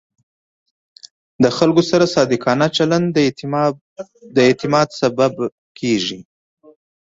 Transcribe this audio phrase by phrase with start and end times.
[1.43, 3.07] د خلکو سره صادقانه چلند
[4.35, 5.33] د اعتماد سبب
[5.79, 6.19] دی.